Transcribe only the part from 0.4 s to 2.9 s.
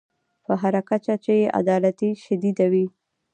په هر کچه چې بې عدالتي شدیده وي.